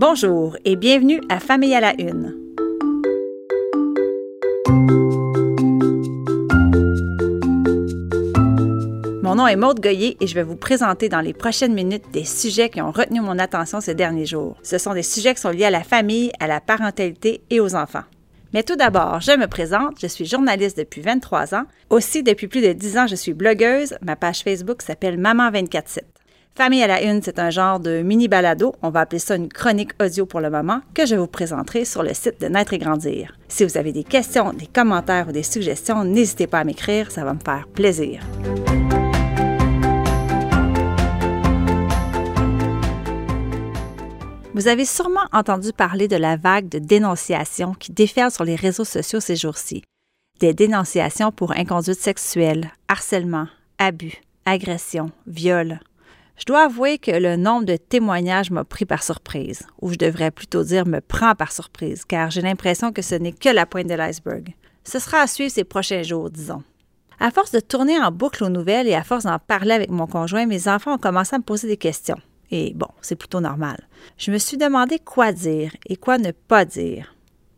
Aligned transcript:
Bonjour 0.00 0.56
et 0.64 0.76
bienvenue 0.76 1.20
à 1.28 1.40
Famille 1.40 1.74
à 1.74 1.80
la 1.80 1.92
Une. 2.00 2.34
Mon 9.22 9.34
nom 9.34 9.46
est 9.46 9.56
Maude 9.56 9.80
Goyer 9.80 10.16
et 10.18 10.26
je 10.26 10.34
vais 10.34 10.42
vous 10.42 10.56
présenter 10.56 11.10
dans 11.10 11.20
les 11.20 11.34
prochaines 11.34 11.74
minutes 11.74 12.10
des 12.14 12.24
sujets 12.24 12.70
qui 12.70 12.80
ont 12.80 12.92
retenu 12.92 13.20
mon 13.20 13.38
attention 13.38 13.82
ces 13.82 13.94
derniers 13.94 14.24
jours. 14.24 14.56
Ce 14.62 14.78
sont 14.78 14.94
des 14.94 15.02
sujets 15.02 15.34
qui 15.34 15.42
sont 15.42 15.50
liés 15.50 15.66
à 15.66 15.70
la 15.70 15.84
famille, 15.84 16.32
à 16.40 16.46
la 16.46 16.62
parentalité 16.62 17.42
et 17.50 17.60
aux 17.60 17.74
enfants. 17.74 18.04
Mais 18.54 18.62
tout 18.62 18.76
d'abord, 18.76 19.20
je 19.20 19.32
me 19.32 19.48
présente, 19.48 20.00
je 20.00 20.06
suis 20.06 20.24
journaliste 20.24 20.78
depuis 20.78 21.02
23 21.02 21.54
ans. 21.54 21.64
Aussi, 21.90 22.22
depuis 22.22 22.48
plus 22.48 22.62
de 22.62 22.72
10 22.72 22.96
ans, 22.96 23.06
je 23.06 23.16
suis 23.16 23.34
blogueuse. 23.34 23.96
Ma 24.00 24.16
page 24.16 24.40
Facebook 24.40 24.80
s'appelle 24.80 25.18
Maman 25.18 25.50
247. 25.50 26.19
Famille 26.56 26.82
à 26.82 26.88
la 26.88 27.02
une, 27.02 27.22
c'est 27.22 27.38
un 27.38 27.50
genre 27.50 27.78
de 27.78 28.02
mini 28.02 28.26
balado, 28.26 28.74
on 28.82 28.90
va 28.90 29.00
appeler 29.00 29.20
ça 29.20 29.36
une 29.36 29.48
chronique 29.48 29.92
audio 30.02 30.26
pour 30.26 30.40
le 30.40 30.50
moment, 30.50 30.80
que 30.94 31.06
je 31.06 31.14
vous 31.14 31.28
présenterai 31.28 31.84
sur 31.84 32.02
le 32.02 32.12
site 32.12 32.40
de 32.40 32.48
Naître 32.48 32.72
et 32.72 32.78
Grandir. 32.78 33.38
Si 33.48 33.64
vous 33.64 33.78
avez 33.78 33.92
des 33.92 34.04
questions, 34.04 34.52
des 34.52 34.66
commentaires 34.66 35.28
ou 35.28 35.32
des 35.32 35.44
suggestions, 35.44 36.04
n'hésitez 36.04 36.48
pas 36.48 36.58
à 36.58 36.64
m'écrire, 36.64 37.12
ça 37.12 37.24
va 37.24 37.34
me 37.34 37.38
faire 37.38 37.66
plaisir. 37.68 38.20
Vous 44.52 44.66
avez 44.66 44.84
sûrement 44.84 45.26
entendu 45.32 45.72
parler 45.72 46.08
de 46.08 46.16
la 46.16 46.36
vague 46.36 46.68
de 46.68 46.80
dénonciations 46.80 47.74
qui 47.74 47.92
déferle 47.92 48.32
sur 48.32 48.44
les 48.44 48.56
réseaux 48.56 48.84
sociaux 48.84 49.20
ces 49.20 49.36
jours-ci. 49.36 49.82
Des 50.40 50.52
dénonciations 50.52 51.30
pour 51.30 51.52
inconduite 51.52 52.00
sexuelle, 52.00 52.72
harcèlement, 52.88 53.46
abus, 53.78 54.20
agression, 54.44 55.12
viol. 55.26 55.78
Je 56.40 56.46
dois 56.46 56.64
avouer 56.64 56.96
que 56.96 57.10
le 57.10 57.36
nombre 57.36 57.66
de 57.66 57.76
témoignages 57.76 58.50
m'a 58.50 58.64
pris 58.64 58.86
par 58.86 59.02
surprise, 59.02 59.66
ou 59.82 59.92
je 59.92 59.98
devrais 59.98 60.30
plutôt 60.30 60.64
dire 60.64 60.86
me 60.86 61.02
prend 61.02 61.34
par 61.34 61.52
surprise, 61.52 62.06
car 62.06 62.30
j'ai 62.30 62.40
l'impression 62.40 62.92
que 62.92 63.02
ce 63.02 63.14
n'est 63.14 63.32
que 63.32 63.50
la 63.50 63.66
pointe 63.66 63.88
de 63.88 63.94
l'iceberg. 63.94 64.54
Ce 64.82 64.98
sera 64.98 65.20
à 65.20 65.26
suivre 65.26 65.52
ces 65.52 65.64
prochains 65.64 66.02
jours, 66.02 66.30
disons. 66.30 66.62
À 67.18 67.30
force 67.30 67.52
de 67.52 67.60
tourner 67.60 68.00
en 68.00 68.10
boucle 68.10 68.42
aux 68.42 68.48
nouvelles 68.48 68.88
et 68.88 68.94
à 68.94 69.04
force 69.04 69.24
d'en 69.24 69.38
parler 69.38 69.72
avec 69.72 69.90
mon 69.90 70.06
conjoint, 70.06 70.46
mes 70.46 70.66
enfants 70.66 70.94
ont 70.94 70.98
commencé 70.98 71.36
à 71.36 71.38
me 71.38 71.44
poser 71.44 71.68
des 71.68 71.76
questions. 71.76 72.18
Et 72.50 72.72
bon, 72.74 72.88
c'est 73.02 73.16
plutôt 73.16 73.40
normal. 73.40 73.86
Je 74.16 74.30
me 74.30 74.38
suis 74.38 74.56
demandé 74.56 74.98
quoi 74.98 75.32
dire 75.32 75.72
et 75.84 75.96
quoi 75.96 76.16
ne 76.16 76.30
pas 76.30 76.64
dire. 76.64 77.14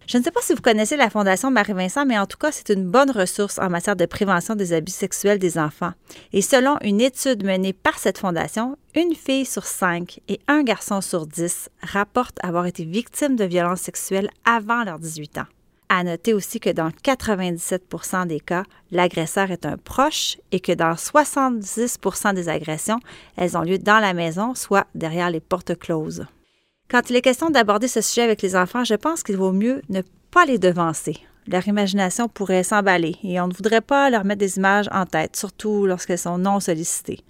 Je 0.07 0.19
ne 0.19 0.23
sais 0.23 0.31
pas 0.31 0.41
si 0.43 0.53
vous 0.53 0.61
connaissez 0.61 0.97
la 0.97 1.11
Fondation 1.11 1.51
Marie-Vincent, 1.51 2.05
mais 2.07 2.19
en 2.19 2.27
tout 2.27 2.37
cas, 2.37 2.51
c'est 2.51 2.71
une 2.71 2.91
bonne 2.91 3.11
ressource 3.11 3.59
en 3.59 3.71
matière 3.71 3.97
de 3.97 4.07
prévention 4.07 4.57
des 4.57 4.73
abus 4.73 4.93
sexuels 4.93 5.39
des 5.39 5.59
enfants. 5.59 5.93
Et 6.33 6.43
selon 6.43 6.77
une 6.83 7.01
étude 7.01 7.45
menée 7.45 7.73
par 7.73 7.99
cette 7.99 8.19
fondation, 8.19 8.77
une 8.95 9.15
fille 9.15 9.47
sur 9.47 9.65
cinq 9.65 10.21
et 10.29 10.41
un 10.49 10.63
garçon 10.65 11.01
sur 11.01 11.27
dix 11.27 11.69
rapportent 11.83 12.39
avoir 12.43 12.67
été 12.67 12.85
victimes 12.85 13.37
de 13.37 13.45
violences 13.45 13.81
sexuelles 13.81 14.29
avant 14.45 14.85
leurs 14.85 14.99
18 14.99 15.39
ans. 15.39 15.47
À 15.89 16.05
noter 16.05 16.33
aussi 16.33 16.59
que 16.59 16.71
dans 16.71 16.89
97% 16.89 18.27
des 18.27 18.41
cas, 18.41 18.65
l'agresseur 18.91 19.51
est 19.51 19.67
un 19.67 19.77
proche 19.77 20.39
et 20.51 20.59
que 20.59 20.73
dans 20.73 20.95
70% 20.95 22.35
des 22.35 22.49
agressions, 22.49 22.99
elles 23.37 23.59
ont 23.59 23.63
lieu 23.63 23.79
dans 23.79 23.99
la 23.99 24.15
maison, 24.15 24.55
soit 24.55 24.87
derrière 24.95 25.31
les 25.31 25.41
portes 25.41 25.79
closes. 25.79 26.25
Quand 26.93 27.09
il 27.09 27.17
est 27.17 27.23
question 27.23 27.49
d'aborder 27.49 27.89
ce 27.89 28.03
sujet 28.03 28.21
avec 28.21 28.43
les 28.43 28.55
enfants, 28.55 28.85
je 28.85 28.95
pense 28.95 29.23
qu'il 29.23 29.39
vaut 29.39 29.53
mieux 29.53 29.81
ne 29.89 30.03
pas 30.31 30.45
les 30.45 30.59
devancer. 30.59 31.17
Leur 31.47 31.67
imagination 31.67 32.29
pourrait 32.29 32.65
s'emballer 32.65 33.17
et 33.25 33.41
on 33.41 33.49
ne 33.49 33.55
voudrait 33.55 33.81
pas 33.81 34.11
leur 34.11 34.27
mettre 34.27 34.41
des 34.41 34.59
images 34.59 34.91
en 34.93 35.07
tête, 35.07 35.35
surtout 35.35 35.87
lorsqu'elles 35.87 36.19
sont 36.19 36.37
non 36.37 36.61
sollicitées. 36.61 37.21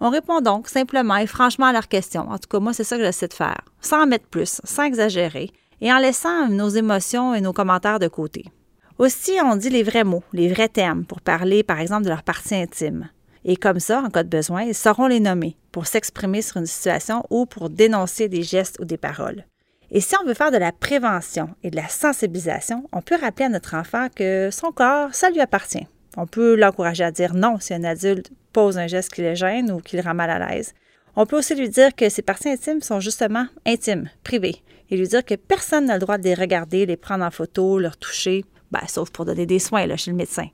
On 0.00 0.10
répond 0.10 0.42
donc 0.42 0.68
simplement 0.68 1.16
et 1.16 1.26
franchement 1.26 1.64
à 1.64 1.72
leurs 1.72 1.88
questions. 1.88 2.28
En 2.28 2.36
tout 2.36 2.46
cas, 2.50 2.58
moi, 2.58 2.74
c'est 2.74 2.84
ça 2.84 2.98
que 2.98 3.04
j'essaie 3.04 3.28
de 3.28 3.32
faire, 3.32 3.62
sans 3.80 4.02
en 4.02 4.06
mettre 4.06 4.26
plus, 4.26 4.60
sans 4.64 4.84
exagérer, 4.84 5.50
et 5.80 5.90
en 5.90 5.96
laissant 5.96 6.48
nos 6.50 6.68
émotions 6.68 7.34
et 7.34 7.40
nos 7.40 7.54
commentaires 7.54 7.98
de 7.98 8.08
côté. 8.08 8.44
Aussi, 8.98 9.32
on 9.42 9.56
dit 9.56 9.70
les 9.70 9.82
vrais 9.82 10.04
mots, 10.04 10.24
les 10.34 10.52
vrais 10.52 10.68
termes 10.68 11.06
pour 11.06 11.22
parler, 11.22 11.62
par 11.62 11.80
exemple, 11.80 12.04
de 12.04 12.10
leur 12.10 12.22
partie 12.22 12.54
intime. 12.54 13.08
Et 13.48 13.56
comme 13.56 13.78
ça, 13.78 14.02
en 14.02 14.10
cas 14.10 14.24
de 14.24 14.28
besoin, 14.28 14.64
ils 14.64 14.74
sauront 14.74 15.06
les 15.06 15.20
nommer 15.20 15.56
pour 15.70 15.86
s'exprimer 15.86 16.42
sur 16.42 16.56
une 16.56 16.66
situation 16.66 17.22
ou 17.30 17.46
pour 17.46 17.70
dénoncer 17.70 18.28
des 18.28 18.42
gestes 18.42 18.76
ou 18.80 18.84
des 18.84 18.96
paroles. 18.96 19.44
Et 19.92 20.00
si 20.00 20.16
on 20.20 20.26
veut 20.26 20.34
faire 20.34 20.50
de 20.50 20.56
la 20.56 20.72
prévention 20.72 21.50
et 21.62 21.70
de 21.70 21.76
la 21.76 21.86
sensibilisation, 21.86 22.88
on 22.92 23.02
peut 23.02 23.14
rappeler 23.14 23.44
à 23.44 23.48
notre 23.48 23.76
enfant 23.76 24.08
que 24.14 24.50
son 24.50 24.72
corps, 24.72 25.14
ça 25.14 25.30
lui 25.30 25.40
appartient. 25.40 25.86
On 26.16 26.26
peut 26.26 26.56
l'encourager 26.56 27.04
à 27.04 27.12
dire 27.12 27.34
non 27.34 27.60
si 27.60 27.72
un 27.72 27.84
adulte 27.84 28.32
pose 28.52 28.78
un 28.78 28.88
geste 28.88 29.12
qui 29.12 29.22
le 29.22 29.36
gêne 29.36 29.70
ou 29.70 29.78
qui 29.78 29.94
le 29.94 30.02
rend 30.02 30.14
mal 30.14 30.30
à 30.30 30.44
l'aise. 30.48 30.74
On 31.14 31.24
peut 31.24 31.38
aussi 31.38 31.54
lui 31.54 31.68
dire 31.68 31.94
que 31.94 32.08
ses 32.08 32.22
parties 32.22 32.48
intimes 32.48 32.82
sont 32.82 32.98
justement 32.98 33.46
intimes, 33.64 34.10
privées, 34.24 34.62
et 34.90 34.96
lui 34.96 35.06
dire 35.06 35.24
que 35.24 35.36
personne 35.36 35.86
n'a 35.86 35.94
le 35.94 36.00
droit 36.00 36.18
de 36.18 36.24
les 36.24 36.34
regarder, 36.34 36.84
les 36.84 36.96
prendre 36.96 37.24
en 37.24 37.30
photo, 37.30 37.78
leur 37.78 37.96
toucher, 37.96 38.44
ben, 38.72 38.80
sauf 38.88 39.10
pour 39.10 39.24
donner 39.24 39.46
des 39.46 39.60
soins 39.60 39.86
là, 39.86 39.96
chez 39.96 40.10
le 40.10 40.16
médecin. 40.16 40.48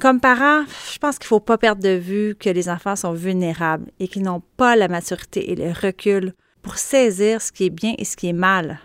Comme 0.00 0.20
parents, 0.20 0.64
je 0.92 0.98
pense 0.98 1.18
qu'il 1.18 1.24
ne 1.24 1.28
faut 1.28 1.40
pas 1.40 1.56
perdre 1.56 1.82
de 1.82 1.96
vue 1.96 2.34
que 2.38 2.50
les 2.50 2.68
enfants 2.68 2.96
sont 2.96 3.14
vulnérables 3.14 3.90
et 3.98 4.08
qu'ils 4.08 4.24
n'ont 4.24 4.42
pas 4.58 4.76
la 4.76 4.88
maturité 4.88 5.50
et 5.50 5.56
le 5.56 5.72
recul 5.72 6.34
pour 6.60 6.76
saisir 6.76 7.40
ce 7.40 7.50
qui 7.50 7.64
est 7.64 7.70
bien 7.70 7.94
et 7.96 8.04
ce 8.04 8.14
qui 8.14 8.28
est 8.28 8.34
mal. 8.34 8.78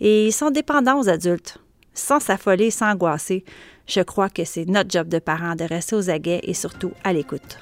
Et 0.00 0.26
ils 0.26 0.32
sont 0.32 0.50
dépendants 0.50 1.00
aux 1.00 1.08
adultes. 1.08 1.58
Sans 1.94 2.20
s'affoler, 2.20 2.70
sans 2.70 2.92
angoisser, 2.92 3.44
je 3.86 4.00
crois 4.00 4.28
que 4.28 4.44
c'est 4.44 4.66
notre 4.66 4.90
job 4.90 5.08
de 5.08 5.18
parents 5.18 5.54
de 5.54 5.64
rester 5.64 5.96
aux 5.96 6.10
aguets 6.10 6.40
et 6.42 6.54
surtout 6.54 6.92
à 7.04 7.14
l'écoute. 7.14 7.58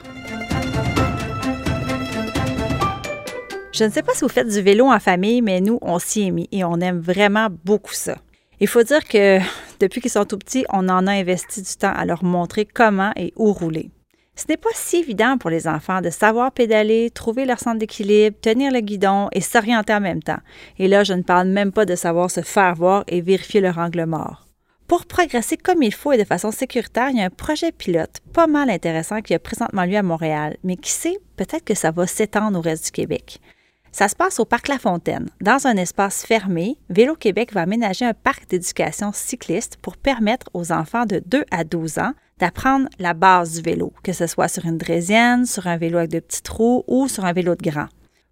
Je 3.73 3.85
ne 3.85 3.91
sais 3.91 4.03
pas 4.03 4.13
si 4.13 4.23
vous 4.23 4.29
faites 4.29 4.49
du 4.49 4.61
vélo 4.61 4.87
en 4.87 4.99
famille, 4.99 5.41
mais 5.41 5.61
nous, 5.61 5.79
on 5.83 6.01
s'y 6.01 6.23
est 6.23 6.31
mis 6.33 6.49
et 6.51 6.65
on 6.65 6.81
aime 6.81 6.99
vraiment 6.99 7.47
beaucoup 7.65 7.95
ça. 7.95 8.17
Il 8.59 8.67
faut 8.67 8.83
dire 8.83 9.05
que 9.05 9.39
depuis 9.81 10.01
qu'ils 10.01 10.11
sont 10.11 10.25
tout 10.25 10.39
petits, 10.39 10.65
on 10.71 10.89
en 10.89 11.07
a 11.07 11.13
investi 11.13 11.63
du 11.63 11.77
temps 11.77 11.93
à 11.95 12.05
leur 12.05 12.25
montrer 12.25 12.67
comment 12.67 13.13
et 13.17 13.33
où 13.37 13.53
rouler. 13.53 13.91
Ce 14.39 14.45
n'est 14.49 14.57
pas 14.57 14.71
si 14.73 14.99
évident 14.99 15.37
pour 15.37 15.51
les 15.51 15.67
enfants 15.67 16.01
de 16.01 16.11
savoir 16.11 16.53
pédaler, 16.53 17.11
trouver 17.11 17.45
leur 17.45 17.59
centre 17.59 17.79
d'équilibre, 17.79 18.37
tenir 18.41 18.71
le 18.71 18.79
guidon 18.79 19.29
et 19.33 19.41
s'orienter 19.41 19.93
en 19.93 20.01
même 20.01 20.23
temps. 20.23 20.39
Et 20.79 20.87
là, 20.87 21.03
je 21.03 21.13
ne 21.13 21.23
parle 21.23 21.49
même 21.49 21.73
pas 21.73 21.85
de 21.85 21.97
savoir 21.97 22.31
se 22.31 22.43
faire 22.43 22.77
voir 22.77 23.03
et 23.09 23.21
vérifier 23.21 23.61
leur 23.61 23.79
angle 23.79 24.07
mort. 24.07 24.47
Pour 24.87 25.07
progresser 25.07 25.57
comme 25.57 25.83
il 25.83 25.93
faut 25.93 26.13
et 26.13 26.19
de 26.19 26.25
façon 26.25 26.53
sécuritaire, 26.53 27.11
il 27.11 27.19
y 27.19 27.21
a 27.21 27.25
un 27.25 27.31
projet 27.31 27.73
pilote 27.73 28.21
pas 28.33 28.47
mal 28.47 28.71
intéressant 28.71 29.23
qui 29.23 29.35
a 29.35 29.41
présentement 29.41 29.85
lieu 29.85 29.97
à 29.97 30.03
Montréal, 30.03 30.57
mais 30.63 30.77
qui 30.77 30.93
sait, 30.93 31.19
peut-être 31.37 31.65
que 31.65 31.75
ça 31.75 31.91
va 31.91 32.07
s'étendre 32.07 32.59
au 32.59 32.63
reste 32.63 32.87
du 32.87 32.91
Québec. 32.93 33.41
Ça 33.99 34.07
se 34.07 34.15
passe 34.15 34.39
au 34.39 34.45
Parc 34.45 34.69
La 34.69 34.79
Fontaine. 34.79 35.29
Dans 35.41 35.67
un 35.67 35.77
espace 35.77 36.25
fermé, 36.25 36.79
Vélo 36.89 37.17
Québec 37.17 37.53
va 37.53 37.63
aménager 37.63 38.05
un 38.05 38.15
parc 38.15 38.49
d'éducation 38.49 39.11
cycliste 39.13 39.77
pour 39.83 39.97
permettre 39.97 40.47
aux 40.55 40.71
enfants 40.71 41.05
de 41.05 41.21
2 41.27 41.45
à 41.51 41.65
12 41.65 41.99
ans 41.99 42.13
d'apprendre 42.39 42.89
la 43.01 43.13
base 43.13 43.55
du 43.55 43.61
vélo, 43.61 43.93
que 44.05 44.13
ce 44.13 44.29
soit 44.29 44.47
sur 44.47 44.67
une 44.67 44.79
draisienne, 44.79 45.47
sur 45.47 45.67
un 45.67 45.77
vélo 45.77 45.99
avec 45.99 46.13
de 46.13 46.21
petits 46.21 46.45
trous 46.45 46.85
ou 46.87 47.09
sur 47.09 47.25
un 47.25 47.33
vélo 47.33 47.57
de 47.57 47.69
grand. 47.69 47.89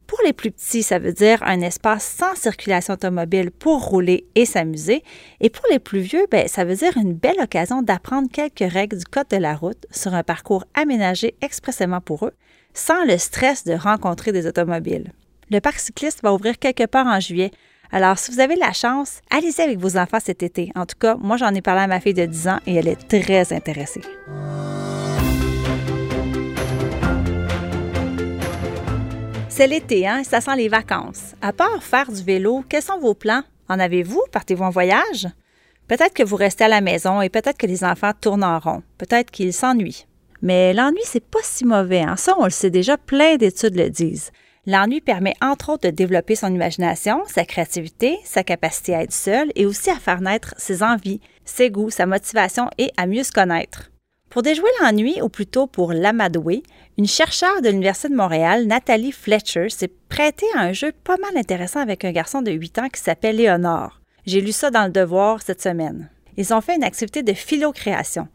Pour 0.07 0.21
les 0.25 0.33
plus 0.33 0.53
petits, 0.53 0.85
ça 0.85 1.01
veut 1.01 1.13
dire 1.13 1.43
un 1.43 1.61
espace 1.63 2.05
sans 2.05 2.37
circulation 2.37 2.95
automobile 2.95 3.51
pour 3.51 3.89
rouler 3.89 4.25
et 4.37 4.47
s'amuser. 4.47 5.03
Et 5.41 5.51
pour 5.51 5.65
les 5.69 5.81
plus 5.81 5.99
vieux, 5.99 6.29
ben, 6.31 6.47
ça 6.47 6.65
veut 6.65 6.77
dire 6.77 6.97
une 6.97 7.15
belle 7.15 7.41
occasion 7.43 7.83
d'apprendre 7.83 8.29
quelques 8.33 8.73
règles 8.73 8.99
du 8.99 9.05
code 9.05 9.27
de 9.33 9.37
la 9.37 9.57
route 9.57 9.85
sur 9.91 10.15
un 10.15 10.23
parcours 10.23 10.65
aménagé 10.75 11.35
expressément 11.41 12.01
pour 12.01 12.27
eux, 12.27 12.35
sans 12.73 13.05
le 13.05 13.19
stress 13.19 13.65
de 13.65 13.73
rencontrer 13.73 14.31
des 14.31 14.47
automobiles. 14.47 15.11
Le 15.49 15.61
parc 15.61 15.79
cycliste 15.79 16.23
va 16.25 16.35
ouvrir 16.35 16.59
quelque 16.59 16.87
part 16.87 17.07
en 17.07 17.21
juillet. 17.21 17.53
Alors, 17.93 18.19
si 18.19 18.33
vous 18.33 18.41
avez 18.41 18.57
la 18.57 18.73
chance, 18.73 19.21
allez-y 19.31 19.61
avec 19.61 19.79
vos 19.79 19.97
enfants 19.97 20.19
cet 20.21 20.43
été. 20.43 20.73
En 20.75 20.87
tout 20.87 20.97
cas, 20.99 21.15
moi, 21.21 21.37
j'en 21.37 21.55
ai 21.55 21.63
parlé 21.63 21.83
à 21.83 21.87
ma 21.87 22.01
fille 22.01 22.15
de 22.15 22.27
10 22.27 22.49
ans 22.49 22.59
et 22.67 22.75
elle 22.75 22.89
est 22.89 23.09
très 23.09 23.53
intéressée. 23.53 24.01
C'est 29.49 29.69
l'été, 29.69 30.09
hein? 30.09 30.25
Ça 30.25 30.41
sent 30.41 30.57
les 30.57 30.69
vacances. 30.69 31.37
À 31.41 31.53
part 31.53 31.81
faire 31.81 32.11
du 32.11 32.25
vélo, 32.25 32.65
quels 32.69 32.83
sont 32.83 32.99
vos 32.99 33.15
plans? 33.15 33.45
En 33.69 33.79
avez-vous? 33.79 34.25
Partez-vous 34.33 34.65
en 34.65 34.71
voyage? 34.71 35.29
Peut-être 35.87 36.13
que 36.13 36.25
vous 36.25 36.35
restez 36.35 36.65
à 36.65 36.69
la 36.69 36.81
maison 36.81 37.23
et 37.23 37.29
peut-être 37.29 37.57
que 37.57 37.69
les 37.69 37.85
enfants 37.85 38.13
tournent 38.21 38.43
en 38.43 38.59
rond. 38.59 38.83
Peut-être 38.99 39.31
qu'ils 39.31 39.53
s'ennuient. 39.53 40.07
Mais 40.43 40.75
l'ennui, 40.75 41.01
c'est 41.05 41.25
pas 41.25 41.39
si 41.45 41.65
mauvais. 41.65 42.03
Hein? 42.03 42.17
Ça, 42.17 42.35
on 42.37 42.45
le 42.45 42.51
sait 42.51 42.71
déjà, 42.71 42.99
plein 42.99 43.37
d'études 43.37 43.77
le 43.77 43.89
disent. 43.91 44.33
L'ennui 44.69 45.01
permet 45.01 45.35
entre 45.41 45.71
autres 45.71 45.89
de 45.89 45.95
développer 45.95 46.35
son 46.35 46.53
imagination, 46.53 47.23
sa 47.29 47.45
créativité, 47.45 48.19
sa 48.25 48.43
capacité 48.43 48.97
à 48.97 49.03
être 49.03 49.13
seul 49.13 49.53
et 49.55 49.65
aussi 49.65 49.91
à 49.91 49.97
faire 49.97 50.21
naître 50.21 50.55
ses 50.59 50.83
envies, 50.83 51.21
ses 51.45 51.71
goûts, 51.71 51.91
sa 51.91 52.05
motivation 52.05 52.69
et 52.77 52.91
à 52.97 53.07
mieux 53.07 53.23
se 53.23 53.31
connaître. 53.31 53.93
Pour 54.29 54.43
déjouer 54.43 54.69
l'ennui, 54.83 55.23
ou 55.23 55.29
plutôt 55.29 55.69
pour 55.69 55.93
l'amadouer, 55.93 56.65
une 56.99 57.07
chercheure 57.07 57.63
de 57.63 57.69
l'Université 57.69 58.09
de 58.09 58.17
Montréal, 58.17 58.67
Nathalie 58.67 59.13
Fletcher, 59.13 59.71
s'est 59.71 59.93
prêtée 60.09 60.47
à 60.57 60.63
un 60.63 60.73
jeu 60.73 60.91
pas 60.91 61.17
mal 61.19 61.37
intéressant 61.37 61.81
avec 61.81 62.05
un 62.05 62.11
garçon 62.11 62.43
de 62.43 62.51
8 62.51 62.79
ans 62.81 62.89
qui 62.89 63.01
s'appelle 63.01 63.37
Léonore. 63.37 64.01
J'ai 64.27 64.41
lu 64.41 64.51
ça 64.51 64.73
dans 64.73 64.87
le 64.87 64.91
devoir 64.91 65.43
cette 65.43 65.63
semaine. 65.63 66.11
Ils 66.37 66.53
ont 66.53 66.61
fait 66.61 66.75
une 66.75 66.85
activité 66.85 67.23
de 67.23 67.33
philo-création. 67.33 68.27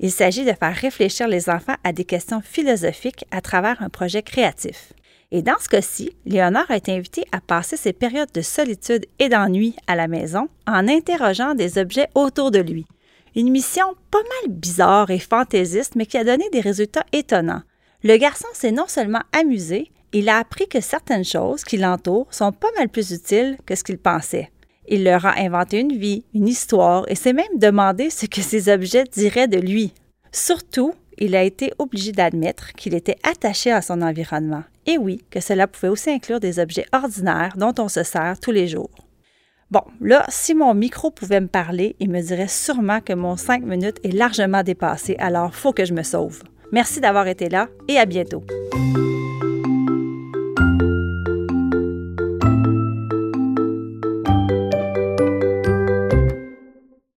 Il 0.00 0.10
s'agit 0.10 0.44
de 0.44 0.52
faire 0.52 0.74
réfléchir 0.74 1.28
les 1.28 1.48
enfants 1.48 1.76
à 1.84 1.92
des 1.92 2.04
questions 2.04 2.42
philosophiques 2.42 3.24
à 3.30 3.40
travers 3.40 3.80
un 3.82 3.88
projet 3.88 4.22
créatif. 4.22 4.92
Et 5.32 5.42
dans 5.42 5.58
ce 5.58 5.68
cas-ci, 5.68 6.12
Léonard 6.24 6.70
été 6.70 6.92
invité 6.92 7.24
à 7.32 7.40
passer 7.40 7.76
ses 7.76 7.92
périodes 7.92 8.32
de 8.32 8.42
solitude 8.42 9.06
et 9.18 9.28
d'ennui 9.28 9.74
à 9.86 9.96
la 9.96 10.08
maison 10.08 10.48
en 10.66 10.88
interrogeant 10.88 11.54
des 11.54 11.78
objets 11.78 12.08
autour 12.14 12.50
de 12.50 12.60
lui. 12.60 12.86
Une 13.34 13.50
mission 13.50 13.94
pas 14.10 14.22
mal 14.22 14.56
bizarre 14.56 15.10
et 15.10 15.18
fantaisiste, 15.18 15.96
mais 15.96 16.06
qui 16.06 16.16
a 16.16 16.24
donné 16.24 16.48
des 16.50 16.60
résultats 16.60 17.04
étonnants. 17.12 17.62
Le 18.02 18.16
garçon 18.16 18.48
s'est 18.54 18.72
non 18.72 18.86
seulement 18.86 19.22
amusé, 19.32 19.90
il 20.12 20.28
a 20.28 20.38
appris 20.38 20.68
que 20.68 20.80
certaines 20.80 21.24
choses 21.24 21.64
qui 21.64 21.76
l'entourent 21.76 22.32
sont 22.32 22.52
pas 22.52 22.70
mal 22.78 22.88
plus 22.88 23.10
utiles 23.10 23.58
que 23.66 23.74
ce 23.74 23.84
qu'il 23.84 23.98
pensait. 23.98 24.50
Il 24.88 25.04
leur 25.04 25.26
a 25.26 25.38
inventé 25.38 25.80
une 25.80 25.98
vie, 25.98 26.24
une 26.32 26.48
histoire, 26.48 27.04
et 27.08 27.16
s'est 27.16 27.32
même 27.32 27.58
demandé 27.58 28.08
ce 28.08 28.26
que 28.26 28.40
ces 28.40 28.72
objets 28.72 29.04
diraient 29.04 29.48
de 29.48 29.58
lui. 29.58 29.92
Surtout, 30.30 30.94
il 31.18 31.34
a 31.34 31.42
été 31.42 31.72
obligé 31.78 32.12
d'admettre 32.12 32.72
qu'il 32.74 32.94
était 32.94 33.18
attaché 33.24 33.72
à 33.72 33.82
son 33.82 34.00
environnement. 34.00 34.62
Et 34.86 34.98
oui, 34.98 35.22
que 35.30 35.40
cela 35.40 35.66
pouvait 35.66 35.88
aussi 35.88 36.10
inclure 36.10 36.40
des 36.40 36.58
objets 36.58 36.86
ordinaires 36.92 37.54
dont 37.56 37.74
on 37.78 37.88
se 37.88 38.02
sert 38.02 38.38
tous 38.40 38.52
les 38.52 38.68
jours. 38.68 38.90
Bon, 39.70 39.82
là, 40.00 40.24
si 40.28 40.54
mon 40.54 40.74
micro 40.74 41.10
pouvait 41.10 41.40
me 41.40 41.48
parler, 41.48 41.96
il 41.98 42.08
me 42.08 42.20
dirait 42.20 42.46
sûrement 42.46 43.00
que 43.00 43.12
mon 43.12 43.36
5 43.36 43.64
minutes 43.64 43.98
est 44.04 44.12
largement 44.12 44.62
dépassé, 44.62 45.16
alors 45.18 45.54
faut 45.54 45.72
que 45.72 45.84
je 45.84 45.92
me 45.92 46.04
sauve. 46.04 46.42
Merci 46.70 47.00
d'avoir 47.00 47.26
été 47.26 47.48
là 47.48 47.68
et 47.88 47.98
à 47.98 48.06
bientôt. 48.06 48.44